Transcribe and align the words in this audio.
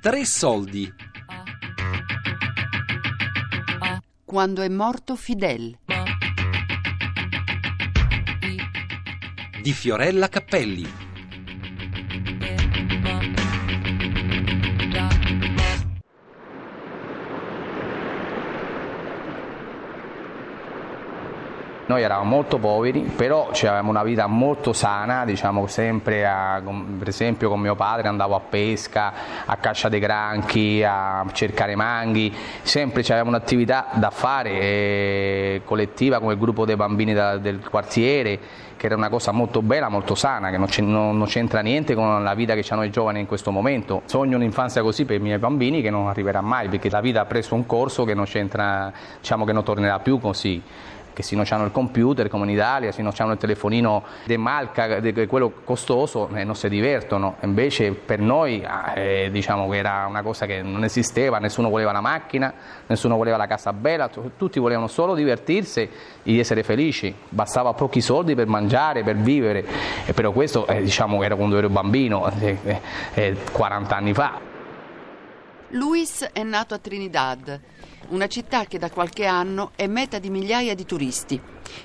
Tre 0.00 0.24
soldi. 0.24 0.90
Quando 4.24 4.62
è 4.62 4.68
morto 4.70 5.14
Fidel. 5.14 5.78
Di 9.60 9.72
Fiorella 9.74 10.30
Cappelli. 10.30 11.09
Noi 21.90 22.04
eravamo 22.04 22.30
molto 22.30 22.58
poveri, 22.58 23.00
però 23.00 23.48
avevamo 23.50 23.90
una 23.90 24.04
vita 24.04 24.28
molto 24.28 24.72
sana, 24.72 25.24
diciamo 25.24 25.66
sempre, 25.66 26.24
a, 26.24 26.62
per 26.96 27.08
esempio 27.08 27.48
con 27.48 27.58
mio 27.58 27.74
padre 27.74 28.06
andavo 28.06 28.36
a 28.36 28.40
pesca, 28.40 29.12
a 29.44 29.56
caccia 29.56 29.88
dei 29.88 29.98
granchi, 29.98 30.84
a 30.84 31.26
cercare 31.32 31.74
manghi, 31.74 32.32
sempre 32.62 33.02
avevamo 33.02 33.30
un'attività 33.30 33.88
da 33.94 34.10
fare 34.10 34.50
eh, 34.50 35.62
collettiva 35.64 36.20
come 36.20 36.34
il 36.34 36.38
gruppo 36.38 36.64
dei 36.64 36.76
bambini 36.76 37.12
da, 37.12 37.38
del 37.38 37.58
quartiere, 37.68 38.38
che 38.76 38.86
era 38.86 38.94
una 38.94 39.08
cosa 39.08 39.32
molto 39.32 39.60
bella, 39.60 39.88
molto 39.88 40.14
sana, 40.14 40.50
che 40.50 40.58
non 40.58 41.24
c'entra 41.26 41.60
niente 41.60 41.96
con 41.96 42.22
la 42.22 42.34
vita 42.34 42.54
che 42.54 42.64
hanno 42.68 42.84
i 42.84 42.90
giovani 42.90 43.18
in 43.18 43.26
questo 43.26 43.50
momento. 43.50 44.02
Sogno 44.04 44.36
un'infanzia 44.36 44.80
così 44.80 45.04
per 45.04 45.16
i 45.16 45.20
miei 45.20 45.38
bambini 45.38 45.82
che 45.82 45.90
non 45.90 46.06
arriverà 46.06 46.40
mai, 46.40 46.68
perché 46.68 46.88
la 46.88 47.00
vita 47.00 47.22
ha 47.22 47.24
preso 47.24 47.56
un 47.56 47.66
corso 47.66 48.04
che 48.04 48.14
non 48.14 48.26
c'entra, 48.26 48.92
diciamo 49.18 49.44
che 49.44 49.52
non 49.52 49.64
tornerà 49.64 49.98
più 49.98 50.20
così 50.20 50.62
che 51.20 51.22
se 51.22 51.36
non 51.36 51.44
hanno 51.48 51.64
il 51.64 51.70
computer 51.70 52.28
come 52.28 52.44
in 52.44 52.50
Italia, 52.50 52.90
se 52.90 53.02
non 53.02 53.12
hanno 53.16 53.32
il 53.32 53.38
telefonino 53.38 54.04
de 54.24 54.36
marca, 54.36 55.00
de 55.00 55.26
quello 55.26 55.52
costoso, 55.64 56.28
eh, 56.34 56.44
non 56.44 56.56
si 56.56 56.68
divertono. 56.68 57.36
Invece 57.42 57.92
per 57.92 58.18
noi 58.18 58.64
ah, 58.64 58.98
eh, 58.98 59.30
diciamo 59.30 59.68
che 59.68 59.76
era 59.76 60.06
una 60.08 60.22
cosa 60.22 60.46
che 60.46 60.62
non 60.62 60.82
esisteva, 60.84 61.38
nessuno 61.38 61.68
voleva 61.68 61.92
la 61.92 62.00
macchina, 62.00 62.52
nessuno 62.86 63.16
voleva 63.16 63.36
la 63.36 63.46
casa 63.46 63.72
bella, 63.72 64.08
tutti 64.36 64.58
volevano 64.58 64.88
solo 64.88 65.14
divertirsi 65.14 65.88
e 66.22 66.38
essere 66.38 66.62
felici, 66.62 67.14
bastava 67.28 67.72
pochi 67.74 68.00
soldi 68.00 68.34
per 68.34 68.46
mangiare, 68.46 69.02
per 69.02 69.16
vivere, 69.16 69.64
e 70.06 70.12
però 70.12 70.32
questo 70.32 70.66
eh, 70.66 70.82
diciamo 70.82 71.22
era 71.22 71.36
quando 71.36 71.58
ero 71.58 71.68
bambino, 71.68 72.20
40 72.20 72.60
eh, 73.14 73.36
eh, 73.52 73.94
anni 73.94 74.14
fa. 74.14 74.48
Luis 75.72 76.28
è 76.32 76.42
nato 76.42 76.74
a 76.74 76.78
Trinidad 76.78 77.60
una 78.08 78.26
città 78.26 78.64
che 78.64 78.78
da 78.78 78.90
qualche 78.90 79.26
anno 79.26 79.72
è 79.76 79.86
meta 79.86 80.18
di 80.18 80.30
migliaia 80.30 80.74
di 80.74 80.84
turisti. 80.84 81.40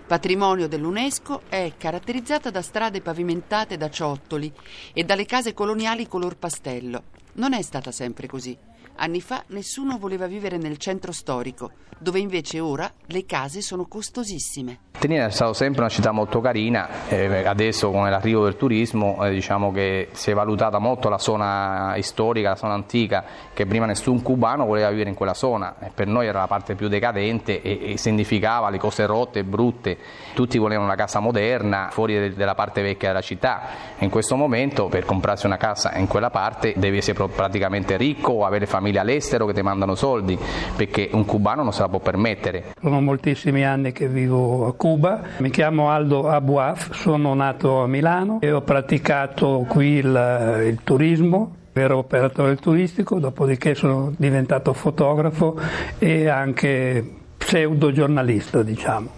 Patrimonio 0.07 0.67
dell'UNESCO, 0.67 1.41
è 1.47 1.73
caratterizzata 1.77 2.49
da 2.49 2.61
strade 2.61 3.01
pavimentate 3.01 3.77
da 3.77 3.89
ciottoli 3.89 4.51
e 4.93 5.03
dalle 5.03 5.25
case 5.25 5.53
coloniali 5.53 6.07
color 6.07 6.37
pastello. 6.37 7.03
Non 7.33 7.53
è 7.53 7.61
stata 7.61 7.91
sempre 7.91 8.27
così. 8.27 8.57
Anni 8.97 9.21
fa 9.21 9.43
nessuno 9.47 9.97
voleva 9.97 10.25
vivere 10.25 10.57
nel 10.57 10.77
centro 10.77 11.11
storico, 11.11 11.71
dove 11.97 12.19
invece 12.19 12.59
ora 12.59 12.89
le 13.07 13.25
case 13.25 13.61
sono 13.61 13.85
costosissime. 13.87 14.79
Tenina 14.97 15.25
è 15.25 15.29
stata 15.29 15.53
sempre 15.53 15.81
una 15.81 15.89
città 15.89 16.11
molto 16.11 16.39
carina, 16.39 17.07
eh, 17.09 17.45
adesso 17.45 17.91
con 17.91 18.09
l'arrivo 18.09 18.45
del 18.45 18.55
turismo 18.55 19.23
eh, 19.25 19.31
diciamo 19.31 19.71
che 19.71 20.07
si 20.13 20.31
è 20.31 20.33
valutata 20.33 20.79
molto 20.79 21.09
la 21.09 21.17
zona 21.17 21.95
storica, 21.99 22.49
la 22.49 22.55
zona 22.55 22.73
antica, 22.73 23.23
che 23.53 23.65
prima 23.65 23.85
nessun 23.85 24.21
cubano 24.21 24.65
voleva 24.65 24.89
vivere 24.89 25.09
in 25.09 25.15
quella 25.15 25.33
zona, 25.33 25.75
e 25.79 25.91
per 25.93 26.07
noi 26.07 26.27
era 26.27 26.39
la 26.39 26.47
parte 26.47 26.75
più 26.75 26.87
decadente 26.87 27.61
e, 27.61 27.91
e 27.91 27.97
significava 27.97 28.69
le 28.69 28.79
cose 28.79 29.05
rotte 29.05 29.39
e 29.39 29.43
brutte, 29.43 29.97
tutti 30.33 30.57
volevano 30.57 30.87
una 30.87 30.95
casa 30.95 31.19
moderna 31.19 31.89
fuori 31.91 32.13
de, 32.13 32.33
della 32.33 32.55
parte 32.55 32.81
vecchia 32.81 33.09
della 33.09 33.21
città, 33.21 33.61
in 33.99 34.09
questo 34.09 34.37
momento 34.37 34.87
per 34.87 35.03
comprarsi 35.03 35.45
una 35.45 35.57
casa 35.57 35.93
in 35.97 36.07
quella 36.07 36.29
parte 36.29 36.73
devi 36.77 36.97
essere 36.97 37.27
praticamente 37.27 37.97
ricco 37.97 38.31
o 38.31 38.45
avere 38.45 38.65
famiglie 38.85 38.99
all'estero 38.99 39.47
che 39.47 39.53
ti 39.53 39.61
mandano 39.63 39.95
soldi, 39.95 40.37
perché 40.75 41.09
un 41.13 41.25
cubano 41.25 41.63
non 41.63 41.73
se 41.73 41.81
la 41.81 41.89
può 41.89 41.99
permettere. 41.99 42.75
Sono 42.79 43.01
moltissimi 43.01 43.65
anni 43.65 43.91
che 43.91 44.07
vivo 44.07 44.67
a 44.67 44.73
Cuba. 44.73 45.21
Mi 45.37 45.49
chiamo 45.49 45.89
Aldo 45.89 46.29
Abuaf, 46.29 46.93
sono 46.93 47.33
nato 47.33 47.81
a 47.81 47.87
Milano 47.87 48.39
e 48.41 48.51
ho 48.51 48.61
praticato 48.61 49.65
qui 49.67 49.93
il, 49.93 50.63
il 50.67 50.79
turismo 50.83 51.55
ero 51.73 51.97
operatore 51.97 52.55
turistico, 52.55 53.19
dopodiché 53.19 53.75
sono 53.75 54.13
diventato 54.15 54.71
fotografo 54.71 55.59
e 55.97 56.29
anche 56.29 57.23
pseudo 57.45 57.91
giornalista, 57.91 58.63
diciamo. 58.63 59.09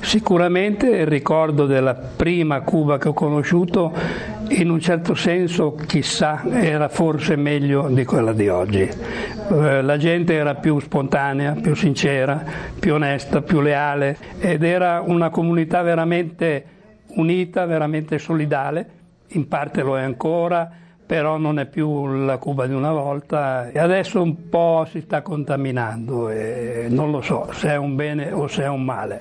Sicuramente 0.00 0.88
il 0.88 1.06
ricordo 1.06 1.66
della 1.66 1.94
prima 1.94 2.62
Cuba 2.62 2.96
che 2.96 3.08
ho 3.08 3.12
conosciuto 3.12 3.92
in 4.48 4.70
un 4.70 4.80
certo 4.80 5.14
senso, 5.14 5.74
chissà, 5.74 6.42
era 6.48 6.88
forse 6.88 7.36
meglio 7.36 7.88
di 7.88 8.06
quella 8.06 8.32
di 8.32 8.48
oggi. 8.48 8.80
Eh, 8.80 9.82
la 9.82 9.96
gente 9.98 10.32
era 10.32 10.54
più 10.54 10.78
spontanea, 10.80 11.52
più 11.52 11.74
sincera, 11.74 12.42
più 12.78 12.94
onesta, 12.94 13.42
più 13.42 13.60
leale 13.60 14.16
ed 14.38 14.62
era 14.62 15.02
una 15.04 15.28
comunità 15.28 15.82
veramente 15.82 16.64
unita, 17.08 17.66
veramente 17.66 18.18
solidale, 18.18 18.88
in 19.28 19.48
parte 19.48 19.82
lo 19.82 19.98
è 19.98 20.02
ancora, 20.02 20.70
però 21.06 21.36
non 21.36 21.60
è 21.60 21.66
più 21.66 22.06
la 22.24 22.36
Cuba 22.38 22.66
di 22.66 22.74
una 22.74 22.90
volta 22.90 23.70
e 23.70 23.78
adesso 23.78 24.20
un 24.20 24.48
po' 24.48 24.86
si 24.90 25.00
sta 25.00 25.22
contaminando 25.22 26.28
e 26.28 26.88
non 26.90 27.12
lo 27.12 27.22
so 27.22 27.48
se 27.52 27.68
è 27.68 27.76
un 27.76 27.94
bene 27.94 28.32
o 28.32 28.48
se 28.48 28.64
è 28.64 28.68
un 28.68 28.82
male. 28.82 29.18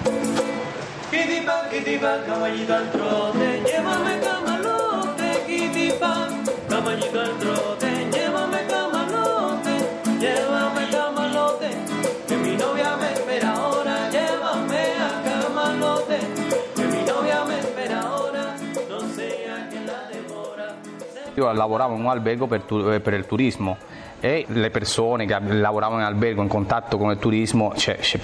In 21.96 22.02
un 22.02 22.08
albergo 22.08 22.48
per, 22.48 22.64
eh, 22.70 23.00
per 23.00 23.14
il 23.14 23.26
turismo 23.26 23.78
e 24.26 24.44
le 24.48 24.72
persone 24.72 25.28
che 25.28 25.38
lavoravano 25.40 26.00
in 26.00 26.08
albergo 26.08 26.42
in 26.42 26.48
contatto 26.48 26.98
con 26.98 27.12
il 27.12 27.20
turismo 27.20 27.74
cioè, 27.76 28.00
cioè, 28.00 28.20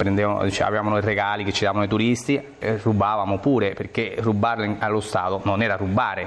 avevano 0.66 0.98
i 0.98 1.02
regali 1.02 1.44
che 1.44 1.52
ci 1.52 1.64
davano 1.64 1.84
i 1.84 1.88
turisti 1.88 2.42
e 2.58 2.78
rubavamo 2.78 3.38
pure 3.38 3.74
perché 3.74 4.16
rubarli 4.18 4.78
allo 4.80 5.00
Stato 5.00 5.42
non 5.44 5.62
era 5.62 5.76
rubare. 5.76 6.26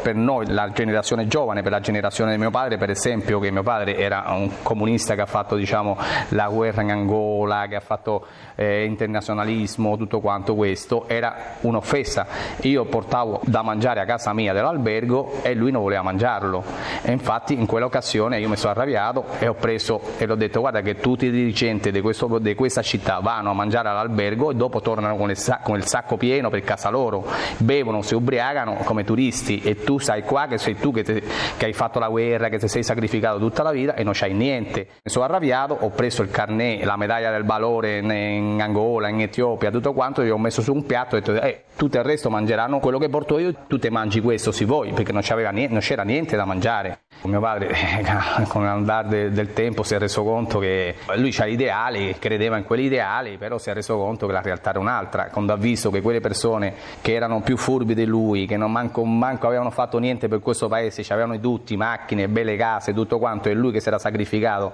Per 0.00 0.14
noi 0.14 0.46
la 0.46 0.70
generazione 0.70 1.26
giovane 1.26 1.62
per 1.62 1.72
la 1.72 1.80
generazione 1.80 2.30
di 2.30 2.38
mio 2.38 2.52
padre 2.52 2.76
per 2.76 2.90
esempio 2.90 3.40
che 3.40 3.50
mio 3.50 3.64
padre 3.64 3.96
era 3.96 4.26
un 4.28 4.48
comunista 4.62 5.16
che 5.16 5.22
ha 5.22 5.26
fatto 5.26 5.56
diciamo, 5.56 5.98
la 6.28 6.46
guerra 6.46 6.82
in 6.82 6.92
Angola 6.92 7.66
che 7.68 7.74
ha 7.74 7.80
fatto 7.80 8.26
eh, 8.54 8.84
internazionalismo 8.84 9.96
tutto 9.96 10.20
quanto 10.20 10.54
questo 10.54 11.08
era 11.08 11.56
un'offesa. 11.62 12.26
Io 12.60 12.84
portavo 12.84 13.40
da 13.42 13.62
mangiare 13.62 13.98
a 13.98 14.04
casa 14.04 14.32
mia 14.32 14.52
dell'albergo 14.52 15.42
e 15.42 15.52
lui 15.54 15.72
non 15.72 15.82
voleva 15.82 16.02
mangiarlo. 16.02 16.62
E 17.02 17.10
infatti 17.10 17.54
in 17.54 17.66
quell'occasione 17.66 18.38
io 18.38 18.48
mi 18.48 18.56
sono 18.56 18.70
arrabbiato 18.70 19.14
studiato 19.16 19.24
e 19.38 19.48
ho 19.48 19.54
preso 19.54 20.00
e 20.18 20.26
l'ho 20.26 20.34
detto 20.34 20.60
guarda 20.60 20.80
che 20.80 20.96
tutti 20.96 21.26
i 21.26 21.30
dirigenti 21.30 21.90
di, 21.90 22.00
questo, 22.00 22.38
di 22.38 22.54
questa 22.54 22.82
città 22.82 23.20
vanno 23.20 23.50
a 23.50 23.54
mangiare 23.54 23.88
all'albergo 23.88 24.50
e 24.50 24.54
dopo 24.54 24.80
tornano 24.80 25.16
con 25.16 25.30
il, 25.30 25.36
sacco, 25.36 25.62
con 25.62 25.76
il, 25.76 25.86
sacco 25.86 26.16
pieno 26.16 26.50
per 26.50 26.62
casa 26.62 26.90
loro, 26.90 27.26
bevono, 27.58 28.02
si 28.02 28.14
ubriacano 28.14 28.74
come 28.84 29.04
turisti 29.04 29.60
e 29.62 29.82
tu 29.82 29.98
sai 29.98 30.22
qua 30.22 30.46
che 30.46 30.58
sei 30.58 30.76
tu 30.76 30.92
che, 30.92 31.02
te, 31.02 31.22
che 31.56 31.64
hai 31.64 31.72
fatto 31.72 31.98
la 31.98 32.08
guerra, 32.08 32.48
che 32.48 32.58
ti 32.58 32.68
sei 32.68 32.82
sacrificato 32.82 33.38
tutta 33.38 33.62
la 33.62 33.70
vita 33.70 33.94
e 33.94 34.02
non 34.02 34.12
c'hai 34.14 34.34
niente. 34.34 34.86
Mi 35.02 35.10
sono 35.10 35.24
arrabbiato, 35.24 35.76
ho 35.78 35.90
preso 35.90 36.22
il 36.22 36.30
carnet, 36.30 36.84
la 36.84 36.96
medaglia 36.96 37.30
del 37.30 37.44
valore 37.44 37.98
in, 37.98 38.58
Angola, 38.60 39.08
in 39.08 39.20
Etiopia, 39.20 39.70
tutto 39.70 39.92
quanto, 39.92 40.22
e 40.22 40.30
ho 40.30 40.38
messo 40.38 40.62
su 40.62 40.72
un 40.72 40.84
piatto 40.84 41.16
e 41.16 41.18
ho 41.18 41.22
detto 41.22 41.40
eh, 41.40 41.64
tutto 41.76 41.96
il 41.98 42.04
resto 42.04 42.30
mangeranno 42.30 42.78
quello 42.80 42.98
che 42.98 43.08
porto 43.08 43.38
io, 43.38 43.54
tu 43.66 43.78
te 43.78 43.90
mangi 43.90 44.20
questo 44.20 44.50
se 44.52 44.64
vuoi, 44.64 44.92
perché 44.92 45.12
non 45.12 45.22
c'era 45.22 46.02
niente 46.02 46.36
da 46.36 46.44
mangiare. 46.44 47.05
Mio 47.22 47.40
padre, 47.40 47.74
con 48.46 48.64
l'andare 48.64 49.08
de, 49.08 49.30
del 49.32 49.52
tempo, 49.52 49.82
si 49.82 49.94
è 49.94 49.98
reso 49.98 50.22
conto 50.22 50.58
che 50.58 50.94
lui 51.16 51.34
ha 51.38 51.46
ideali, 51.46 52.14
credeva 52.18 52.56
in 52.56 52.64
quegli 52.64 52.84
ideali, 52.84 53.36
però 53.36 53.58
si 53.58 53.68
è 53.70 53.74
reso 53.74 53.96
conto 53.96 54.26
che 54.26 54.32
la 54.32 54.42
realtà 54.42 54.70
era 54.70 54.78
un'altra. 54.78 55.26
Quando 55.30 55.52
ha 55.52 55.56
visto 55.56 55.90
che 55.90 56.00
quelle 56.02 56.20
persone 56.20 56.74
che 57.00 57.14
erano 57.14 57.40
più 57.40 57.56
furbi 57.56 57.94
di 57.94 58.04
lui, 58.04 58.46
che 58.46 58.56
non 58.56 58.70
manco, 58.70 59.04
manco 59.04 59.46
avevano 59.48 59.70
fatto 59.70 59.98
niente 59.98 60.28
per 60.28 60.40
questo 60.40 60.68
paese, 60.68 61.04
avevano 61.12 61.40
tutti 61.40 61.76
macchine, 61.76 62.28
belle 62.28 62.56
case, 62.56 62.94
tutto 62.94 63.18
quanto, 63.18 63.48
e 63.48 63.54
lui 63.54 63.72
che 63.72 63.80
si 63.80 63.88
era 63.88 63.98
sacrificato 63.98 64.72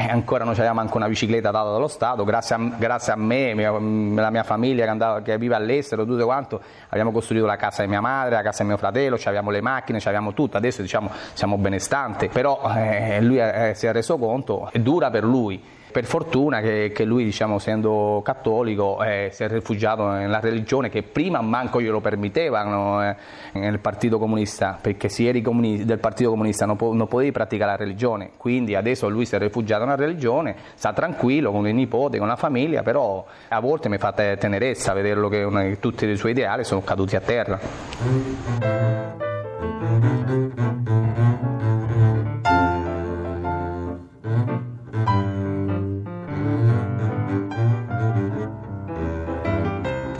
e 0.00 0.08
ancora 0.08 0.44
non 0.44 0.54
c'aveva 0.54 0.72
manco 0.72 0.96
una 0.96 1.08
bicicletta 1.08 1.50
data 1.50 1.70
dallo 1.70 1.86
Stato, 1.86 2.24
grazie 2.24 2.54
a, 2.54 2.58
grazie 2.78 3.12
a 3.12 3.16
me, 3.16 3.52
mia, 3.54 3.70
la 3.70 4.30
mia 4.30 4.42
famiglia 4.42 4.84
che, 4.84 4.90
andava, 4.90 5.20
che 5.20 5.36
vive 5.36 5.54
all'estero, 5.54 6.06
tutto 6.06 6.24
quanto, 6.24 6.60
abbiamo 6.88 7.12
costruito 7.12 7.44
la 7.44 7.56
casa 7.56 7.82
di 7.82 7.88
mia 7.88 8.00
madre, 8.00 8.36
la 8.36 8.42
casa 8.42 8.62
di 8.62 8.68
mio 8.68 8.78
fratello, 8.78 9.18
abbiamo 9.22 9.50
le 9.50 9.60
macchine, 9.60 9.98
abbiamo 10.02 10.32
tutto, 10.32 10.56
adesso 10.56 10.80
diciamo 10.80 11.10
siamo 11.34 11.58
benestanti, 11.58 12.28
però 12.28 12.62
eh, 12.74 13.20
lui 13.20 13.38
eh, 13.38 13.72
si 13.74 13.86
è 13.86 13.92
reso 13.92 14.16
conto, 14.16 14.70
è 14.72 14.78
dura 14.78 15.10
per 15.10 15.24
lui, 15.24 15.62
Per 15.92 16.04
fortuna 16.04 16.60
che, 16.60 16.92
che 16.94 17.04
lui, 17.04 17.24
diciamo, 17.24 17.56
essendo 17.56 18.20
cattolico, 18.24 19.02
eh, 19.02 19.30
si 19.32 19.42
è 19.42 19.48
rifugiato 19.48 20.08
nella 20.08 20.38
religione 20.38 20.88
che 20.88 21.02
prima 21.02 21.40
manco 21.40 21.80
glielo 21.80 22.00
permettevano 22.00 23.02
eh, 23.02 23.16
nel 23.54 23.80
Partito 23.80 24.18
Comunista, 24.18 24.78
perché 24.80 25.08
se 25.08 25.26
eri 25.26 25.42
comunista, 25.42 25.84
del 25.84 25.98
Partito 25.98 26.30
Comunista 26.30 26.66
non, 26.66 26.76
po- 26.76 26.92
non, 26.92 27.08
potevi 27.08 27.32
praticare 27.32 27.72
la 27.72 27.76
religione, 27.76 28.30
quindi 28.36 28.74
adesso 28.74 29.08
lui 29.08 29.26
si 29.26 29.34
è 29.34 29.38
rifugiato 29.38 29.84
nella 29.84 29.96
religione, 29.96 30.54
sta 30.74 30.92
tranquillo 30.92 31.50
con 31.50 31.66
i 31.66 31.72
nipoti, 31.72 32.18
con 32.18 32.28
la 32.28 32.36
famiglia, 32.36 32.82
però 32.82 33.24
a 33.48 33.60
volte 33.60 33.88
mi 33.88 33.98
fa 33.98 34.12
tenerezza 34.12 34.92
vederlo 34.92 35.28
che, 35.28 35.42
una, 35.42 35.64
tutti 35.80 36.06
i 36.06 36.16
suoi 36.16 36.30
ideali 36.32 36.62
sono 36.64 36.82
caduti 36.82 37.16
a 37.16 37.20
terra. 37.20 37.58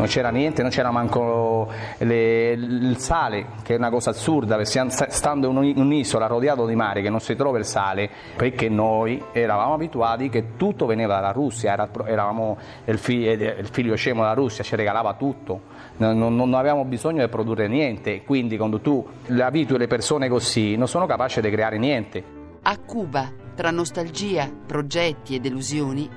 Non 0.01 0.09
c'era 0.09 0.31
niente, 0.31 0.63
non 0.63 0.71
c'era 0.71 0.91
manco 0.91 1.71
le, 1.99 2.53
il 2.53 2.97
sale, 2.97 3.47
che 3.63 3.75
è 3.75 3.77
una 3.77 3.91
cosa 3.91 4.11
assurda, 4.11 4.57
perché 4.57 4.89
stando 4.89 5.51
in 5.63 5.79
un'isola 5.79 6.27
rodeato 6.27 6.67
di 6.67 6.75
mare 6.75 7.03
che 7.03 7.11
non 7.11 7.21
si 7.21 7.37
trova 7.37 7.59
il 7.59 7.67
sale, 7.67 8.09
perché 8.35 8.71
noi 8.71 9.23
eravamo 9.33 9.75
abituati 9.75 10.31
che 10.31 10.57
tutto 10.57 10.87
veniva 10.87 11.15
dalla 11.15 11.33
Russia, 11.33 11.73
era, 11.73 11.89
eravamo 12.07 12.57
il 12.87 12.99
figlio, 12.99 13.31
il 13.33 13.69
figlio 13.71 13.95
scemo 13.95 14.23
della 14.23 14.35
Russia, 14.35 14.65
ci 14.65 14.75
regalava 14.75 15.13
tutto, 15.15 15.61
non, 15.99 16.17
non, 16.17 16.35
non, 16.35 16.55
avevamo 16.55 16.85
bisogno 16.87 17.23
di 17.23 17.29
produrre 17.29 17.69
niente, 17.69 18.25
quindi 18.25 18.57
quando 18.57 18.81
tu 18.81 19.07
abitui 19.39 19.77
le 19.77 19.87
persone 19.87 20.31
così 20.31 20.77
non 20.77 20.89
sono 20.89 21.05
capaci 21.05 21.43
di 21.43 21.51
creare 21.51 21.77
niente. 21.77 22.39
A 22.63 22.79
Cuba, 22.79 23.31
tra 23.55 23.71
nostalgia, 23.71 24.51
progetti 24.67 25.35
e 25.35 25.41
delusioni, 25.41 26.09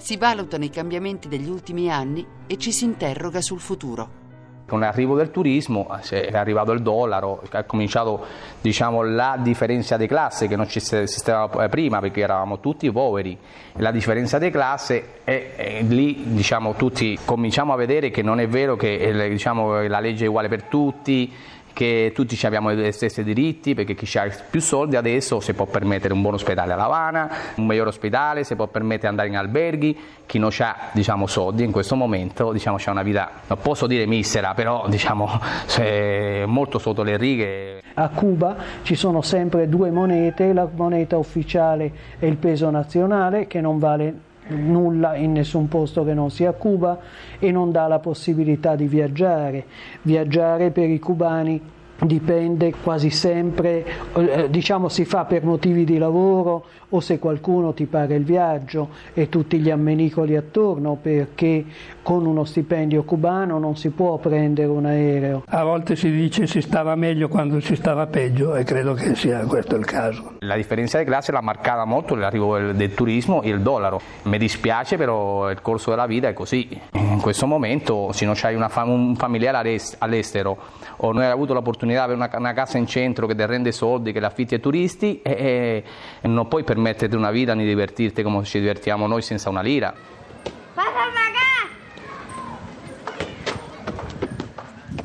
si 0.00 0.16
valutano 0.16 0.64
i 0.64 0.70
cambiamenti 0.70 1.28
degli 1.28 1.48
ultimi 1.48 1.90
anni 1.90 2.26
e 2.46 2.56
ci 2.56 2.72
si 2.72 2.84
interroga 2.84 3.40
sul 3.42 3.60
futuro. 3.60 4.18
Con 4.66 4.80
l'arrivo 4.80 5.16
del 5.16 5.32
turismo 5.32 5.88
è 6.08 6.30
arrivato 6.32 6.70
il 6.70 6.80
dollaro, 6.80 7.42
è 7.50 7.66
cominciato 7.66 8.24
diciamo, 8.60 9.02
la 9.02 9.36
differenza 9.36 9.96
di 9.96 10.06
classe 10.06 10.46
che 10.46 10.54
non 10.54 10.68
esisteva 10.70 11.48
prima 11.68 11.98
perché 11.98 12.20
eravamo 12.20 12.60
tutti 12.60 12.90
poveri. 12.92 13.36
La 13.74 13.90
differenza 13.90 14.38
di 14.38 14.48
classe 14.50 15.18
è, 15.24 15.54
è 15.56 15.82
lì 15.82 16.22
diciamo, 16.32 16.74
tutti 16.74 17.18
cominciamo 17.24 17.72
a 17.72 17.76
vedere 17.76 18.10
che 18.10 18.22
non 18.22 18.38
è 18.38 18.46
vero 18.46 18.76
che 18.76 19.28
diciamo, 19.28 19.82
la 19.88 19.98
legge 19.98 20.26
è 20.26 20.28
uguale 20.28 20.48
per 20.48 20.62
tutti, 20.62 21.32
che 21.72 22.12
tutti 22.14 22.38
abbiamo 22.46 22.72
gli 22.72 22.92
stessi 22.92 23.22
diritti 23.22 23.74
perché 23.74 23.94
chi 23.94 24.18
ha 24.18 24.28
più 24.50 24.60
soldi 24.60 24.96
adesso 24.96 25.40
si 25.40 25.52
può 25.52 25.66
permettere 25.66 26.12
un 26.12 26.22
buon 26.22 26.34
ospedale 26.34 26.72
a 26.72 26.76
La 26.76 26.84
Habana, 26.84 27.30
un 27.56 27.66
miglior 27.66 27.88
ospedale, 27.88 28.44
si 28.44 28.54
può 28.56 28.66
permettere 28.66 29.00
di 29.00 29.06
andare 29.08 29.28
in 29.28 29.36
alberghi, 29.36 29.98
chi 30.26 30.38
non 30.38 30.50
ha 30.58 30.76
diciamo, 30.92 31.26
soldi 31.26 31.64
in 31.64 31.70
questo 31.70 31.96
momento 31.96 32.52
diciamo, 32.52 32.78
ha 32.84 32.90
una 32.90 33.02
vita, 33.02 33.30
non 33.46 33.58
posso 33.60 33.86
dire 33.86 34.06
misera, 34.06 34.54
però 34.54 34.86
diciamo, 34.88 35.28
molto 36.46 36.78
sotto 36.78 37.02
le 37.02 37.16
righe. 37.16 37.82
A 37.94 38.08
Cuba 38.08 38.56
ci 38.82 38.94
sono 38.94 39.22
sempre 39.22 39.68
due 39.68 39.90
monete, 39.90 40.52
la 40.52 40.68
moneta 40.72 41.16
ufficiale 41.16 41.92
è 42.18 42.26
il 42.26 42.36
peso 42.36 42.70
nazionale 42.70 43.46
che 43.46 43.60
non 43.60 43.78
vale 43.78 44.28
nulla 44.50 45.16
in 45.16 45.32
nessun 45.32 45.68
posto 45.68 46.04
che 46.04 46.14
non 46.14 46.30
sia 46.30 46.52
Cuba 46.52 46.98
e 47.38 47.50
non 47.50 47.70
dà 47.70 47.86
la 47.86 47.98
possibilità 47.98 48.76
di 48.76 48.86
viaggiare. 48.86 49.64
Viaggiare 50.02 50.70
per 50.70 50.88
i 50.88 50.98
cubani 50.98 51.60
dipende 52.06 52.72
quasi 52.82 53.10
sempre, 53.10 53.84
eh, 54.14 54.48
diciamo 54.48 54.88
si 54.88 55.04
fa 55.04 55.24
per 55.24 55.44
motivi 55.44 55.84
di 55.84 55.98
lavoro 55.98 56.64
o 56.88 57.00
se 57.00 57.18
qualcuno 57.18 57.72
ti 57.74 57.86
paga 57.86 58.14
il 58.14 58.24
viaggio 58.24 58.88
e 59.12 59.28
tutti 59.28 59.58
gli 59.58 59.70
ammenicoli 59.70 60.36
attorno 60.36 60.98
perché 61.00 61.64
con 62.02 62.26
uno 62.26 62.44
stipendio 62.44 63.02
cubano 63.02 63.58
non 63.58 63.76
si 63.76 63.90
può 63.90 64.18
prendere 64.18 64.68
un 64.68 64.86
aereo. 64.86 65.42
A 65.46 65.64
volte 65.64 65.96
si 65.96 66.10
dice 66.10 66.46
si 66.46 66.60
stava 66.60 66.94
meglio 66.94 67.28
quando 67.28 67.60
si 67.60 67.76
stava 67.76 68.06
peggio 68.06 68.54
e 68.54 68.64
credo 68.64 68.94
che 68.94 69.14
sia 69.14 69.40
questo 69.46 69.76
il 69.76 69.84
caso. 69.84 70.36
La 70.40 70.56
differenza 70.56 70.98
di 70.98 71.04
classe 71.04 71.32
l'ha 71.32 71.40
marcata 71.40 71.84
molto 71.84 72.14
l'arrivo 72.14 72.56
del, 72.56 72.74
del 72.74 72.94
turismo 72.94 73.42
e 73.42 73.50
il 73.50 73.60
dollaro. 73.60 74.00
Mi 74.22 74.38
dispiace 74.38 74.96
però 74.96 75.50
il 75.50 75.60
corso 75.60 75.90
della 75.90 76.06
vita 76.06 76.28
è 76.28 76.32
così. 76.32 76.68
In 76.92 77.20
questo 77.20 77.46
momento 77.46 78.12
se 78.12 78.24
non 78.24 78.34
c'hai 78.36 78.56
fam- 78.68 78.88
un 78.88 79.16
familiare 79.16 79.78
all'estero 79.98 80.58
o 80.96 81.12
non 81.12 81.22
hai 81.22 81.30
avuto 81.30 81.52
l'opportunità 81.54 82.06
di 82.06 82.12
avere 82.12 82.28
una, 82.28 82.38
una, 82.38 82.52
casa 82.52 82.78
in 82.78 82.86
centro 82.86 83.26
che 83.26 83.34
ti 83.34 83.44
rende 83.44 83.72
soldi, 83.72 84.12
che 84.12 84.20
l'affitti 84.20 84.54
ai 84.54 84.60
turisti 84.60 85.20
e, 85.22 85.84
e 86.20 86.28
non 86.28 86.48
puoi 86.48 86.64
permetterti 86.64 87.14
una 87.16 87.30
vita 87.30 87.54
né 87.54 87.64
divertirti 87.64 88.22
come 88.22 88.44
ci 88.44 88.58
divertiamo 88.58 89.06
noi 89.06 89.22
senza 89.22 89.48
una 89.48 89.62
lira. 89.62 90.18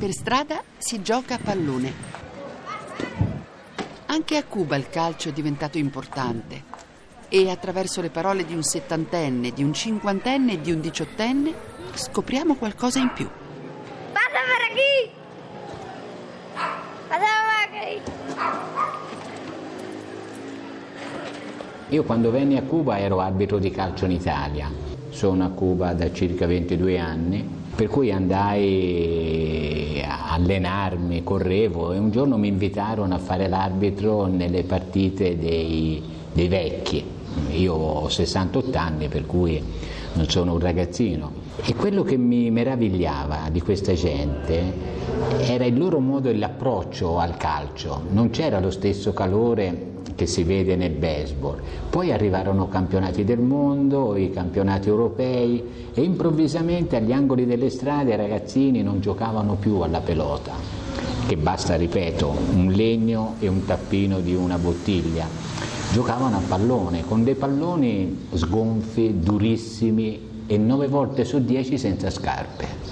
Per 0.06 0.14
strada 0.14 0.62
si 0.78 1.02
gioca 1.02 1.34
a 1.34 1.38
pallone. 1.42 1.92
Anche 4.06 4.36
a 4.36 4.44
Cuba 4.44 4.76
il 4.76 4.88
calcio 4.88 5.30
è 5.30 5.32
diventato 5.32 5.78
importante 5.78 6.62
e 7.26 7.50
attraverso 7.50 8.00
le 8.00 8.10
parole 8.10 8.44
di 8.44 8.54
un 8.54 8.62
settantenne, 8.62 9.50
di 9.50 9.64
un 9.64 9.72
cinquantenne 9.72 10.52
e 10.52 10.60
di 10.60 10.70
un 10.70 10.80
diciottenne 10.80 11.52
scopriamo 11.92 12.54
qualcosa 12.54 13.00
in 13.00 13.12
più. 13.14 13.28
Passa 14.12 14.28
per 14.46 14.70
qui! 14.76 15.10
Passa 17.08 17.26
per! 17.72 18.00
Io 21.88 22.04
quando 22.04 22.30
venni 22.30 22.56
a 22.56 22.62
Cuba 22.62 23.00
ero 23.00 23.18
arbitro 23.18 23.58
di 23.58 23.72
calcio 23.72 24.04
in 24.04 24.12
Italia. 24.12 24.70
Sono 25.08 25.44
a 25.44 25.48
Cuba 25.48 25.94
da 25.94 26.12
circa 26.12 26.46
22 26.46 26.96
anni 26.96 27.64
per 27.76 27.88
cui 27.88 28.10
andai 28.10 30.02
a 30.02 30.32
allenarmi, 30.32 31.22
correvo 31.22 31.92
e 31.92 31.98
un 31.98 32.10
giorno 32.10 32.38
mi 32.38 32.48
invitarono 32.48 33.14
a 33.14 33.18
fare 33.18 33.48
l'arbitro 33.48 34.24
nelle 34.24 34.62
partite 34.62 35.38
dei, 35.38 36.02
dei 36.32 36.48
vecchi. 36.48 37.04
Io 37.50 37.74
ho 37.74 38.08
68 38.08 38.78
anni 38.78 39.08
per 39.08 39.26
cui 39.26 39.62
non 40.14 40.26
sono 40.26 40.54
un 40.54 40.58
ragazzino 40.58 41.30
e 41.62 41.74
quello 41.74 42.02
che 42.02 42.16
mi 42.16 42.50
meravigliava 42.50 43.50
di 43.52 43.60
questa 43.60 43.92
gente 43.92 44.72
era 45.40 45.66
il 45.66 45.76
loro 45.76 46.00
modo 46.00 46.30
e 46.30 46.36
l'approccio 46.36 47.18
al 47.18 47.36
calcio, 47.36 48.04
non 48.08 48.30
c'era 48.30 48.58
lo 48.58 48.70
stesso 48.70 49.12
calore 49.12 49.95
che 50.16 50.26
si 50.26 50.42
vede 50.42 50.74
nel 50.74 50.90
baseball. 50.90 51.60
Poi 51.88 52.10
arrivarono 52.10 52.66
campionati 52.66 53.22
del 53.22 53.38
mondo, 53.38 54.16
i 54.16 54.30
campionati 54.30 54.88
europei 54.88 55.62
e 55.94 56.02
improvvisamente 56.02 56.96
agli 56.96 57.12
angoli 57.12 57.46
delle 57.46 57.70
strade 57.70 58.14
i 58.14 58.16
ragazzini 58.16 58.82
non 58.82 59.00
giocavano 59.00 59.54
più 59.54 59.76
alla 59.80 60.00
pelota, 60.00 60.52
che 61.28 61.36
basta, 61.36 61.76
ripeto, 61.76 62.34
un 62.54 62.72
legno 62.72 63.34
e 63.38 63.46
un 63.46 63.64
tappino 63.64 64.18
di 64.18 64.34
una 64.34 64.58
bottiglia. 64.58 65.28
Giocavano 65.92 66.38
a 66.38 66.42
pallone, 66.46 67.04
con 67.06 67.22
dei 67.22 67.36
palloni 67.36 68.26
sgonfi, 68.32 69.20
durissimi 69.20 70.20
e 70.46 70.58
nove 70.58 70.88
volte 70.88 71.24
su 71.24 71.44
dieci 71.44 71.78
senza 71.78 72.10
scarpe. 72.10 72.84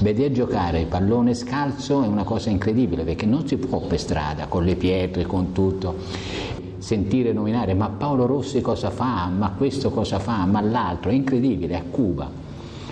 Vedere 0.00 0.32
giocare 0.32 0.86
pallone 0.86 1.34
scalzo 1.34 2.02
è 2.02 2.06
una 2.06 2.24
cosa 2.24 2.48
incredibile 2.48 3.02
perché 3.02 3.26
non 3.26 3.46
si 3.46 3.58
può 3.58 3.80
per 3.80 4.00
strada 4.00 4.46
con 4.46 4.64
le 4.64 4.74
pietre, 4.74 5.26
con 5.26 5.52
tutto 5.52 5.96
sentire 6.80 7.32
nominare 7.32 7.74
ma 7.74 7.88
Paolo 7.88 8.26
Rossi 8.26 8.60
cosa 8.60 8.90
fa, 8.90 9.26
ma 9.26 9.52
questo 9.56 9.90
cosa 9.90 10.18
fa, 10.18 10.44
ma 10.46 10.60
l'altro, 10.60 11.10
è 11.10 11.14
incredibile, 11.14 11.76
a 11.76 11.82
Cuba, 11.88 12.28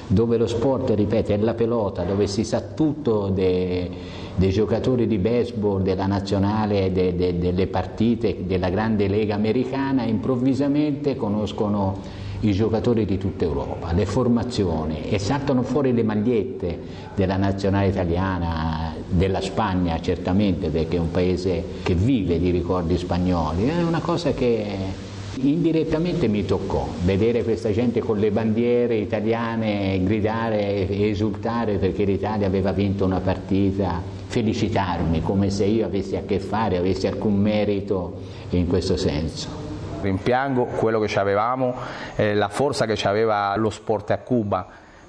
dove 0.07 0.37
lo 0.37 0.47
sport, 0.47 0.91
ripeto, 0.91 1.33
è 1.33 1.37
la 1.39 1.55
pelota, 1.55 2.05
dove 2.05 2.27
si 2.27 2.45
sa 2.45 2.61
tutto 2.61 3.29
dei, 3.29 3.91
dei 4.35 4.51
giocatori 4.51 5.07
di 5.07 5.19
baseball, 5.19 5.83
della 5.83 6.07
nazionale, 6.07 6.93
de, 6.93 7.17
de, 7.17 7.39
delle 7.39 7.67
partite 7.67 8.45
della 8.47 8.69
grande 8.69 9.09
lega 9.09 9.35
americana, 9.35 10.05
improvvisamente 10.05 11.17
conoscono 11.17 12.27
i 12.41 12.53
giocatori 12.53 13.05
di 13.05 13.19
tutta 13.19 13.45
Europa, 13.45 13.93
le 13.93 14.07
formazioni 14.07 15.09
e 15.11 15.19
saltano 15.19 15.63
fuori 15.63 15.93
le 15.93 16.05
magliette 16.05 16.79
della 17.15 17.37
nazionale 17.37 17.89
italiana, 17.89 18.95
della 19.09 19.41
Spagna 19.41 20.01
certamente 20.01 20.69
perché 20.69 20.97
è 20.97 21.01
un 21.01 21.11
paese 21.11 21.65
che 21.83 21.95
vive 21.95 22.39
di 22.39 22.51
ricordi 22.51 22.97
spagnoli, 22.97 23.69
è 23.69 23.83
una 23.83 24.01
cosa 24.01 24.33
che 24.33 25.07
indirettamente 25.41 26.29
mi 26.29 26.45
toccò, 26.45 26.87
vedere 27.05 27.43
questa 27.43 27.73
gente 27.73 28.01
con 28.01 28.19
le 28.19 28.31
bandiere 28.31 28.97
italiane 28.97 30.01
gridare 30.03 30.89
e 30.89 31.09
esultare 31.09 31.77
perché 31.77 32.05
l'Italia 32.05 32.47
aveva 32.47 32.73
vinto 32.73 33.05
una 33.05 33.21
partita, 33.21 34.01
felicitarmi 34.27 35.23
come 35.23 35.51
se 35.51 35.65
io 35.65 35.87
avessi 35.87 36.17
a 36.17 36.23
che 36.23 36.39
fare, 36.39 36.77
avessi 36.77 37.07
alcun 37.07 37.35
merito 37.35 38.21
in 38.51 38.67
questo 38.67 38.97
senso. 38.97 39.68
Rimpiango 40.01 40.65
quello 40.65 41.01
che 41.01 41.19
avevamo, 41.19 41.75
eh, 42.17 42.35
la 42.35 42.49
forza 42.49 42.87
che 42.87 43.07
aveva 43.07 43.55
lo 43.57 43.71
sport 43.71 44.11
a 44.11 44.19
Cuba 44.19 44.67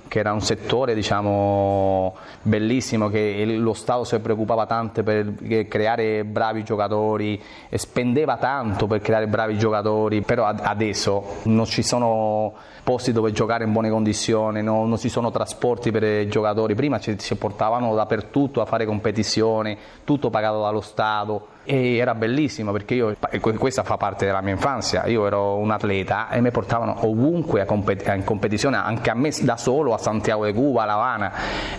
che 0.10 0.20
era 0.20 0.34
un 0.34 0.42
settore 0.42 0.94
diciamo, 0.94 2.16
bellissimo, 2.42 3.08
che 3.08 3.46
lo 3.46 3.74
Stato 3.74 4.04
si 4.04 4.20
preoccupava 4.20 4.66
tanto 4.66 5.04
per 5.04 5.36
creare 5.70 6.26
bravi 6.26 6.64
giocatori 6.64 7.42
spendeva 7.76 8.36
tanto 8.36 8.88
per 8.88 9.00
creare 9.00 9.28
bravi 9.28 9.58
giocatori, 9.58 10.22
però 10.22 10.46
adesso 10.48 11.38
non 11.44 11.66
ci 11.66 11.84
sono 11.84 12.54
posti 12.84 13.12
dove 13.12 13.32
giocare 13.32 13.64
in 13.64 13.72
buone 13.72 13.90
condizioni, 13.90 14.64
no, 14.64 14.86
non 14.86 14.98
ci 14.98 15.10
sono 15.10 15.30
trasporti 15.30 15.92
per 15.92 16.04
i 16.04 16.28
giocatori, 16.28 16.74
prima 16.74 17.00
ci, 17.00 17.18
ci 17.20 17.36
portavano 17.36 17.94
dappertutto 17.94 18.62
a 18.62 18.66
fare 18.66 18.86
competizioni, 18.86 19.78
tutto 20.04 20.32
pagato 20.32 20.62
dallo 20.62 20.82
Stato 20.82 21.58
e 21.64 21.98
era 21.98 22.16
bellissimo 22.16 22.72
perché 22.72 22.96
io, 22.96 23.16
questa 23.58 23.84
fa 23.84 23.98
parte 23.98 24.26
della 24.26 24.42
mia 24.42 24.54
infanzia, 24.54 25.06
io 25.06 25.26
ero 25.26 25.58
un 25.58 25.72
atleta 25.72 26.30
e 26.30 26.42
mi 26.42 26.52
portavano 26.52 27.06
ovunque 27.06 27.66
in 27.70 28.24
competizione, 28.24 28.78
anche 28.78 29.10
a 29.10 29.14
me 29.14 29.32
da 29.42 29.58
solo 29.58 29.94
a 29.94 29.98
Santiago 29.98 30.46
de 30.46 30.54
Cuba, 30.54 30.84
a 30.84 30.86
La 30.86 30.94
Habana 30.94 31.34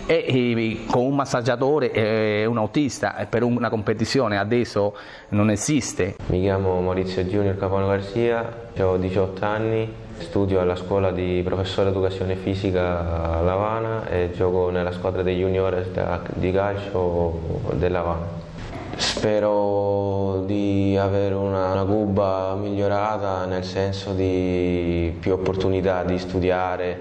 e, 0.05 0.25
e 0.27 0.85
con 0.89 1.03
un 1.03 1.15
massaggiatore 1.15 1.91
e 1.91 2.45
un 2.45 2.57
autista 2.57 3.15
per 3.29 3.43
una 3.43 3.69
competizione 3.69 4.37
adesso 4.37 4.95
non 5.29 5.49
esiste. 5.49 6.15
Mi 6.27 6.41
chiamo 6.41 6.79
Maurizio 6.81 7.23
Junior 7.23 7.57
Capone 7.57 7.87
Garcia, 7.87 8.69
ho 8.79 8.97
18 8.97 9.45
anni, 9.45 9.93
studio 10.17 10.61
alla 10.61 10.75
scuola 10.75 11.11
di 11.11 11.41
professore 11.43 11.89
di 11.89 11.97
educazione 11.97 12.35
fisica 12.35 13.37
a 13.37 13.41
La 13.41 13.53
Habana 13.53 14.07
e 14.09 14.31
gioco 14.33 14.69
nella 14.69 14.91
squadra 14.91 15.21
dei 15.21 15.37
juniores 15.37 15.87
di 16.35 16.51
calcio 16.51 17.69
della 17.73 17.99
Habana. 17.99 18.50
Spero 19.01 20.43
di 20.45 20.95
avere 20.95 21.33
una, 21.33 21.71
una 21.71 21.83
Cuba 21.85 22.55
migliorata 22.55 23.45
nel 23.45 23.63
senso 23.63 24.13
di 24.13 25.11
più 25.19 25.33
opportunità 25.33 26.03
di 26.03 26.19
studiare, 26.19 26.99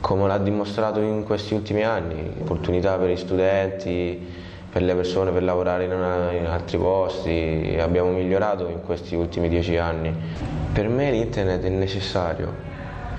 come 0.00 0.26
l'ha 0.26 0.38
dimostrato 0.38 0.98
in 0.98 1.22
questi 1.22 1.54
ultimi 1.54 1.84
anni, 1.84 2.32
opportunità 2.40 2.96
per 2.96 3.10
gli 3.10 3.16
studenti, 3.16 4.34
per 4.68 4.82
le 4.82 4.96
persone 4.96 5.30
per 5.30 5.44
lavorare 5.44 5.84
in, 5.84 5.92
una, 5.92 6.32
in 6.32 6.44
altri 6.44 6.76
posti, 6.76 7.78
abbiamo 7.80 8.10
migliorato 8.10 8.66
in 8.66 8.82
questi 8.82 9.14
ultimi 9.14 9.48
dieci 9.48 9.76
anni. 9.76 10.12
Per 10.72 10.88
me 10.88 11.12
l'internet 11.12 11.62
è 11.62 11.68
necessario 11.68 12.52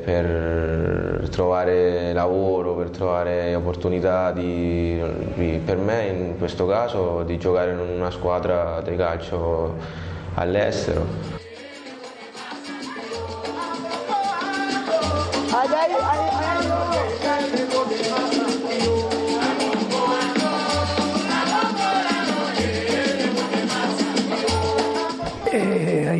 per 0.07 1.27
trovare 1.31 2.13
lavoro, 2.13 2.75
per 2.75 2.91
trovare 2.91 3.53
opportunità 3.55 4.31
di, 4.31 5.01
per 5.65 5.75
me 5.75 6.05
in 6.05 6.37
questo 6.37 6.65
caso 6.65 7.23
di 7.23 7.37
giocare 7.37 7.73
in 7.73 7.79
una 7.79 8.09
squadra 8.09 8.79
di 8.79 8.95
calcio 8.95 9.75
all'estero. 10.35 11.46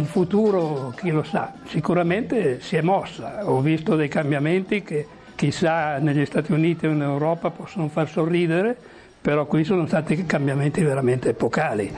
Futuro 0.08 0.94
chi 0.96 1.12
lo 1.12 1.24
sa, 1.24 1.54
sicuramente 1.66 2.60
si 2.62 2.76
è 2.76 2.82
mossa, 2.82 3.48
ho 3.50 3.62
visto 3.62 3.96
dei 3.96 4.08
cambiamenti 4.08 4.82
che 4.82 5.06
chissà 5.36 6.00
negli 6.00 6.26
Stati 6.26 6.52
Uniti 6.52 6.88
o 6.88 6.90
in 6.90 7.02
Europa 7.02 7.52
possono 7.52 7.88
far 7.90 8.10
sorridere, 8.10 8.76
però 9.22 9.46
qui 9.46 9.64
sono 9.64 9.86
stati 9.86 10.26
cambiamenti 10.26 10.82
veramente 10.82 11.30
epocali, 11.30 11.92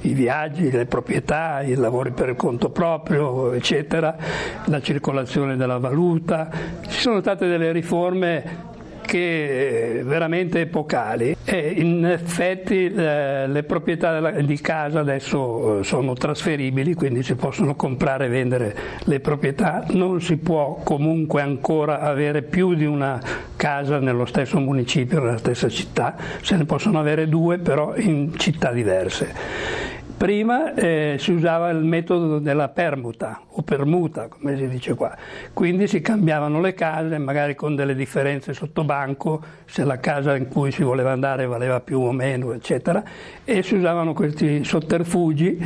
i 0.00 0.14
viaggi, 0.14 0.70
le 0.70 0.86
proprietà, 0.86 1.60
i 1.62 1.74
lavori 1.74 2.10
per 2.10 2.30
il 2.30 2.36
conto 2.36 2.70
proprio, 2.70 3.52
eccetera, 3.52 4.16
la 4.64 4.80
circolazione 4.80 5.56
della 5.56 5.78
valuta, 5.78 6.50
ci 6.88 6.98
sono 6.98 7.20
state 7.20 7.46
delle 7.46 7.72
riforme 7.72 8.70
che 9.04 10.00
veramente 10.04 10.60
epocali. 10.60 11.36
E 11.44 11.74
in 11.76 12.06
effetti 12.06 12.88
le, 12.88 13.46
le 13.46 13.62
proprietà 13.64 14.12
della, 14.12 14.30
di 14.30 14.60
casa 14.60 15.00
adesso 15.00 15.80
eh, 15.80 15.84
sono 15.84 16.14
trasferibili, 16.14 16.94
quindi 16.94 17.22
si 17.22 17.34
possono 17.34 17.74
comprare 17.74 18.26
e 18.26 18.28
vendere 18.28 18.76
le 19.04 19.20
proprietà, 19.20 19.84
non 19.90 20.20
si 20.20 20.38
può 20.38 20.80
comunque 20.82 21.42
ancora 21.42 22.00
avere 22.00 22.42
più 22.42 22.74
di 22.74 22.86
una 22.86 23.20
casa 23.56 23.98
nello 23.98 24.24
stesso 24.24 24.58
municipio, 24.58 25.20
nella 25.20 25.38
stessa 25.38 25.68
città, 25.68 26.16
se 26.40 26.56
ne 26.56 26.64
possono 26.64 26.98
avere 26.98 27.28
due 27.28 27.58
però 27.58 27.94
in 27.96 28.32
città 28.38 28.72
diverse. 28.72 30.00
Prima 30.22 30.72
eh, 30.74 31.16
si 31.18 31.32
usava 31.32 31.68
il 31.70 31.82
metodo 31.82 32.38
della 32.38 32.68
permuta 32.68 33.40
o 33.44 33.62
permuta, 33.62 34.28
come 34.28 34.56
si 34.56 34.68
dice 34.68 34.94
qua, 34.94 35.12
quindi 35.52 35.88
si 35.88 36.00
cambiavano 36.00 36.60
le 36.60 36.74
case, 36.74 37.18
magari 37.18 37.56
con 37.56 37.74
delle 37.74 37.96
differenze 37.96 38.52
sotto 38.52 38.84
banco, 38.84 39.42
se 39.64 39.82
la 39.82 39.98
casa 39.98 40.36
in 40.36 40.46
cui 40.46 40.70
si 40.70 40.84
voleva 40.84 41.10
andare 41.10 41.44
valeva 41.46 41.80
più 41.80 41.98
o 42.02 42.12
meno, 42.12 42.52
eccetera, 42.52 43.02
e 43.42 43.64
si 43.64 43.74
usavano 43.74 44.12
questi 44.12 44.62
sotterfugi, 44.62 45.58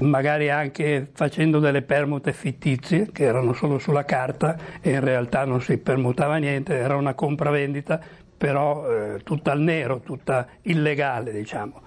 magari 0.00 0.50
anche 0.50 1.08
facendo 1.10 1.58
delle 1.58 1.80
permute 1.80 2.34
fittizie, 2.34 3.08
che 3.12 3.24
erano 3.24 3.54
solo 3.54 3.78
sulla 3.78 4.04
carta 4.04 4.58
e 4.82 4.90
in 4.90 5.00
realtà 5.00 5.46
non 5.46 5.62
si 5.62 5.78
permutava 5.78 6.36
niente, 6.36 6.74
era 6.74 6.96
una 6.96 7.14
compravendita, 7.14 7.98
però 8.36 8.86
eh, 8.90 9.20
tutta 9.24 9.52
al 9.52 9.60
nero, 9.60 10.00
tutta 10.00 10.46
illegale, 10.64 11.32
diciamo. 11.32 11.80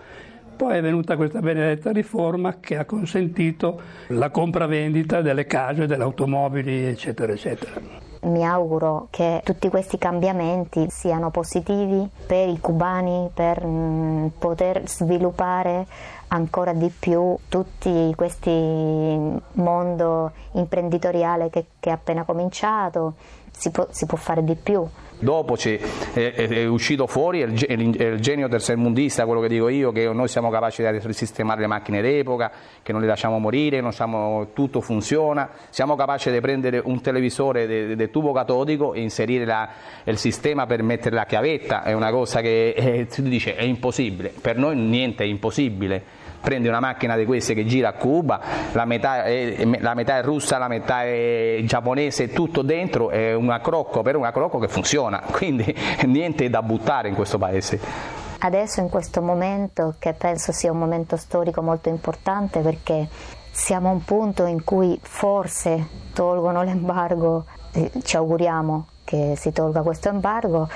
Poi 0.55 0.77
è 0.77 0.81
venuta 0.81 1.17
questa 1.17 1.41
benedetta 1.41 1.91
riforma 1.91 2.59
che 2.59 2.77
ha 2.77 2.85
consentito 2.85 3.81
la 4.07 4.29
compravendita 4.29 5.21
delle 5.21 5.45
case, 5.45 5.85
delle 5.85 6.03
automobili, 6.03 6.85
eccetera, 6.85 7.33
eccetera. 7.33 7.81
Mi 8.21 8.43
auguro 8.43 9.07
che 9.11 9.41
tutti 9.43 9.69
questi 9.69 9.97
cambiamenti 9.97 10.87
siano 10.89 11.29
positivi 11.29 12.09
per 12.25 12.47
i 12.47 12.57
cubani, 12.59 13.29
per 13.33 13.63
mh, 13.63 14.31
poter 14.39 14.87
sviluppare 14.87 15.85
ancora 16.29 16.73
di 16.73 16.89
più 16.89 17.37
tutti 17.49 18.11
questi 18.15 18.49
mondo 19.51 20.31
imprenditoriale 20.53 21.49
che, 21.49 21.65
che 21.79 21.89
è 21.89 21.93
appena 21.93 22.23
cominciato, 22.23 23.15
si 23.51 23.69
può, 23.69 23.87
si 23.91 24.05
può 24.05 24.17
fare 24.17 24.43
di 24.43 24.55
più. 24.55 24.87
Dopo 25.19 25.55
è, 25.55 25.79
è, 26.13 26.65
uscito 26.65 27.07
fuori 27.07 27.39
il, 27.39 27.53
il, 27.69 28.01
il, 28.01 28.19
genio 28.19 28.49
terzelmundista, 28.49 29.25
quello 29.25 29.39
che 29.39 29.47
dico 29.47 29.69
io, 29.69 29.91
che 29.91 30.11
noi 30.11 30.27
siamo 30.27 30.49
capaci 30.49 30.81
di 30.81 30.99
risistemare 31.01 31.61
le 31.61 31.67
macchine 31.67 32.01
d'epoca, 32.01 32.51
che 32.83 32.91
non 32.91 33.01
le 33.01 33.07
lasciamo 33.07 33.39
morire, 33.39 33.81
siamo, 33.91 34.49
tutto 34.53 34.81
funziona, 34.81 35.49
siamo 35.69 35.95
capaci 35.95 36.31
di 36.31 36.39
prendere 36.41 36.81
un 36.83 37.01
televisore 37.01 37.95
del 37.95 38.09
tubo 38.09 38.33
catodico 38.33 38.93
e 38.93 39.01
inserire 39.01 39.45
la, 39.45 39.69
il 40.03 40.17
sistema 40.17 40.65
per 40.65 40.83
mettere 40.83 41.15
la 41.15 41.25
chiavetta, 41.25 41.83
è 41.83 41.93
una 41.93 42.11
cosa 42.11 42.41
che 42.41 42.73
eh, 42.75 43.07
si 43.09 43.21
dice 43.23 43.55
è 43.55 43.63
impossibile, 43.63 44.33
per 44.41 44.57
noi 44.57 44.75
niente 44.75 45.23
è 45.23 45.27
impossibile 45.27 46.23
prendi 46.45 46.67
una 46.67 46.79
macchina 46.79 47.17
di 47.17 47.25
queste 47.25 47.55
che 47.55 47.65
gira 47.65 47.89
a 47.89 47.93
Cuba, 47.93 48.39
la 48.71 48.85
metà 48.85 49.23
è, 49.23 49.65
la 49.79 49.95
metà 49.95 50.19
è 50.19 50.21
russa, 50.21 50.59
la 50.59 50.67
metà 50.67 51.03
è 51.03 51.59
giapponese, 51.63 52.29
tutto 52.29 52.61
dentro, 52.61 53.09
è 53.09 53.33
una 53.33 53.59
crocco, 53.59 54.03
per 54.03 54.15
una 54.15 54.31
crocco 54.31 54.59
che 54.59 54.67
funziona, 54.67 55.23
quindi 55.33 55.75
niente 56.05 56.47
da 56.47 56.61
buttare 56.61 57.09
in 57.09 57.15
questo 57.15 57.39
paese. 57.39 57.79
Adesso 58.37 58.79
in 58.79 58.89
questo 58.89 59.23
momento, 59.23 59.95
che 59.97 60.13
penso 60.13 60.51
sia 60.51 60.71
un 60.71 60.77
momento 60.77 61.17
storico 61.17 61.63
molto 61.63 61.89
importante 61.89 62.59
perché 62.59 63.07
siamo 63.49 63.89
a 63.89 63.91
un 63.93 64.03
punto 64.03 64.45
in 64.45 64.63
cui 64.63 64.99
forse 65.01 65.87
tolgono 66.13 66.61
l'embargo, 66.63 67.45
eh, 67.71 67.89
ci 68.03 68.17
auguriamo 68.17 68.89
che 69.03 69.33
si 69.35 69.51
tolga 69.51 69.81
questo 69.81 70.09
embargo 70.09 70.67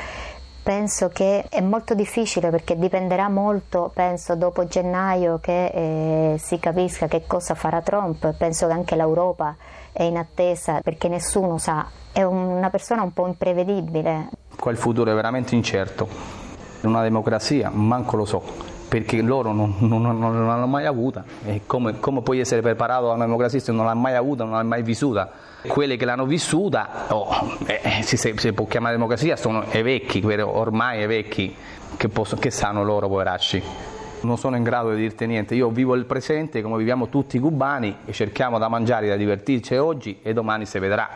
penso 0.69 1.09
che 1.09 1.47
è 1.49 1.61
molto 1.61 1.95
difficile 1.95 2.51
perché 2.51 2.77
dipenderà 2.77 3.27
molto, 3.27 3.89
penso, 3.91 4.35
dopo 4.35 4.67
gennaio 4.67 5.39
che 5.39 5.65
eh, 5.65 6.37
si 6.37 6.59
capisca 6.59 7.07
che 7.07 7.23
cosa 7.25 7.55
farà 7.55 7.81
Trump. 7.81 8.35
Penso 8.37 8.67
che 8.67 8.73
anche 8.73 8.95
l'Europa 8.95 9.55
è 9.91 10.03
in 10.03 10.15
attesa 10.15 10.81
perché 10.81 11.07
nessuno 11.07 11.57
sa, 11.57 11.89
è 12.11 12.21
una 12.21 12.69
persona 12.69 13.01
un 13.01 13.13
po' 13.13 13.25
imprevedibile. 13.25 14.29
Qua 14.59 14.69
il 14.69 14.77
futuro 14.77 15.09
è 15.09 15.15
veramente 15.15 15.55
incerto. 15.55 16.07
In 16.81 16.89
una 16.89 17.01
democrazia 17.01 17.71
manco 17.71 18.15
lo 18.15 18.25
so, 18.25 18.43
perché 18.89 19.21
loro 19.21 19.53
non, 19.53 19.75
non, 19.77 20.01
non 20.01 20.47
l'hanno 20.47 20.67
mai 20.67 20.85
avuta. 20.85 21.23
E 21.45 21.61
come, 21.65 21.99
come 21.99 22.21
puoi 22.21 22.39
essere 22.39 22.61
preparato 22.61 23.11
a 23.11 23.13
una 23.13 23.25
democrazia 23.25 23.59
se 23.59 23.71
non 23.71 23.85
l'hai 23.85 23.95
mai 23.95 24.15
avuta, 24.15 24.43
non 24.43 24.53
l'hai 24.53 24.65
mai 24.65 24.83
vissuta? 24.83 25.31
quelle 25.67 25.97
che 25.97 26.05
l'hanno 26.05 26.25
vissuta, 26.25 27.07
oh, 27.09 27.57
eh, 27.65 28.01
si, 28.01 28.15
si, 28.15 28.53
può 28.53 28.65
chiamare 28.65 28.95
democrazia, 28.95 29.35
sono 29.35 29.65
i 29.71 29.81
vecchi, 29.81 30.23
ormai 30.23 31.03
i 31.03 31.05
vecchi, 31.05 31.53
che, 31.97 32.07
posso, 32.07 32.37
che 32.37 32.49
sanno 32.49 32.83
loro, 32.83 33.07
poveracci. 33.07 33.61
Non 34.21 34.37
sono 34.37 34.57
in 34.57 34.63
grado 34.63 34.91
di 34.93 34.99
dirti 34.99 35.25
niente, 35.25 35.55
io 35.55 35.69
vivo 35.69 35.95
il 35.95 36.05
presente 36.05 36.61
come 36.61 36.77
viviamo 36.77 37.07
tutti 37.07 37.37
i 37.37 37.39
cubani 37.39 37.99
e 38.05 38.11
cerchiamo 38.11 38.57
da 38.57 38.67
mangiare, 38.67 39.07
da 39.07 39.15
divertirci 39.15 39.75
oggi 39.75 40.19
e 40.21 40.33
domani 40.33 40.65
si 40.65 40.77
vedrà 40.77 41.09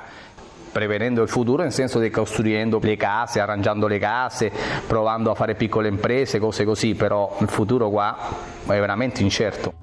prevenendo 0.73 1.21
il 1.21 1.29
futuro 1.29 1.61
nel 1.61 1.71
senso 1.71 1.99
di 1.99 2.09
costruendo 2.09 2.79
le 2.81 2.97
case, 2.97 3.39
arrangiando 3.39 3.87
le 3.87 3.99
case, 3.99 4.51
provando 4.85 5.31
a 5.31 5.35
fare 5.35 5.55
piccole 5.55 5.87
imprese, 5.87 6.39
cose 6.39 6.65
così, 6.65 6.95
però 6.95 7.37
il 7.39 7.47
futuro 7.47 7.89
qua 7.89 8.17
è 8.65 8.79
veramente 8.79 9.21
incerto. 9.21 9.73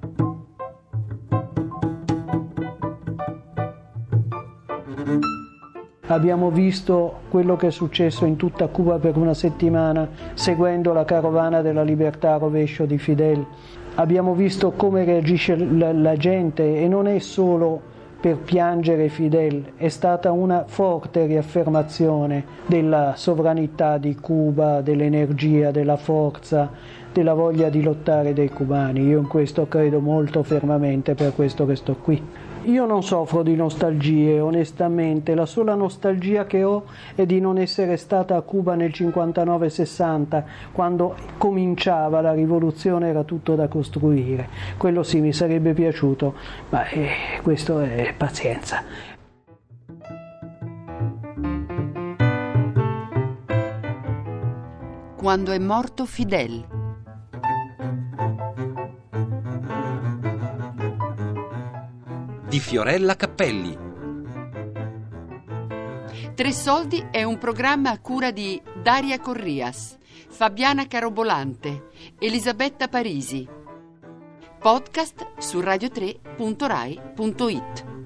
abbiamo 6.10 6.50
visto 6.50 7.20
quello 7.28 7.54
che 7.54 7.68
è 7.68 7.70
successo 7.70 8.24
in 8.24 8.34
tutta 8.34 8.66
Cuba 8.66 8.98
per 8.98 9.16
una 9.16 9.32
settimana 9.32 10.08
seguendo 10.34 10.92
la 10.92 11.04
carovana 11.04 11.62
della 11.62 11.84
libertà 11.84 12.34
a 12.34 12.38
rovescio 12.38 12.84
di 12.84 12.98
Fidel, 12.98 13.46
abbiamo 13.94 14.34
visto 14.34 14.72
come 14.72 15.04
reagisce 15.04 15.56
la, 15.56 15.92
la 15.92 16.16
gente 16.16 16.80
e 16.80 16.88
non 16.88 17.06
è 17.06 17.20
solo 17.20 17.89
per 18.20 18.36
piangere 18.36 19.08
Fidel, 19.08 19.72
è 19.76 19.88
stata 19.88 20.30
una 20.30 20.64
forte 20.66 21.24
riaffermazione 21.24 22.44
della 22.66 23.14
sovranità 23.16 23.96
di 23.96 24.14
Cuba, 24.14 24.82
dell'energia, 24.82 25.70
della 25.70 25.96
forza, 25.96 26.70
della 27.12 27.32
voglia 27.32 27.70
di 27.70 27.82
lottare 27.82 28.34
dei 28.34 28.50
cubani. 28.50 29.06
Io 29.06 29.18
in 29.18 29.26
questo 29.26 29.66
credo 29.68 30.00
molto 30.00 30.42
fermamente, 30.42 31.14
per 31.14 31.34
questo 31.34 31.64
che 31.64 31.76
sto 31.76 31.96
qui. 31.96 32.22
Io 32.64 32.84
non 32.84 33.02
soffro 33.02 33.42
di 33.42 33.54
nostalgie, 33.56 34.38
onestamente, 34.38 35.34
la 35.34 35.46
sola 35.46 35.74
nostalgia 35.74 36.44
che 36.46 36.62
ho 36.62 36.84
è 37.14 37.24
di 37.24 37.40
non 37.40 37.56
essere 37.56 37.96
stata 37.96 38.36
a 38.36 38.42
Cuba 38.42 38.74
nel 38.74 38.90
59-60, 38.90 40.42
quando 40.72 41.16
cominciava 41.38 42.20
la 42.20 42.32
rivoluzione, 42.32 43.08
era 43.08 43.22
tutto 43.22 43.54
da 43.54 43.66
costruire. 43.66 44.48
Quello 44.76 45.02
sì 45.02 45.20
mi 45.20 45.32
sarebbe 45.32 45.72
piaciuto, 45.72 46.34
ma 46.68 46.86
eh, 46.88 47.08
questo 47.42 47.80
è 47.80 48.12
pazienza. 48.14 48.82
Quando 55.16 55.52
è 55.52 55.58
morto 55.58 56.04
Fidel. 56.04 56.79
Di 62.50 62.58
Fiorella 62.58 63.14
Cappelli. 63.14 63.78
Tre 66.34 66.52
soldi 66.52 67.06
è 67.12 67.22
un 67.22 67.38
programma 67.38 67.90
a 67.90 68.00
cura 68.00 68.32
di 68.32 68.60
Daria 68.82 69.20
Corrias, 69.20 69.96
Fabiana 70.28 70.88
Carobolante, 70.88 71.90
Elisabetta 72.18 72.88
Parisi. 72.88 73.46
Podcast 74.58 75.38
su 75.38 75.60
radio3.rai.it. 75.60 77.99